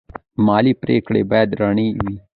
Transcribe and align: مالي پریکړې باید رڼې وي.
مالي 0.45 0.73
پریکړې 0.81 1.21
باید 1.31 1.49
رڼې 1.59 1.87
وي. 2.01 2.15